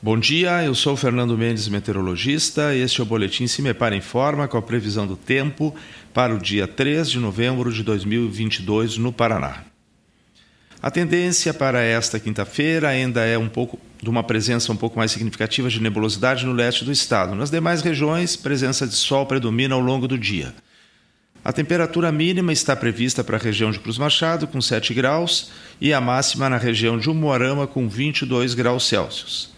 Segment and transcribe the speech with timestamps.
[0.00, 2.72] Bom dia, eu sou Fernando Mendes, meteorologista.
[2.72, 5.74] Este é o Boletim Se Me Para em Forma com a previsão do tempo
[6.14, 9.64] para o dia 3 de novembro de 2022 no Paraná.
[10.80, 15.10] A tendência para esta quinta-feira ainda é um pouco de uma presença um pouco mais
[15.10, 17.34] significativa de nebulosidade no leste do estado.
[17.34, 20.54] Nas demais regiões, presença de sol predomina ao longo do dia.
[21.44, 25.92] A temperatura mínima está prevista para a região de Cruz Machado, com 7 graus, e
[25.92, 29.57] a máxima na região de Umuarama, com 22 graus Celsius.